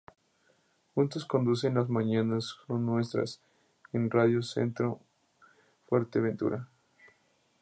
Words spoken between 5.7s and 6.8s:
Fuerteventura.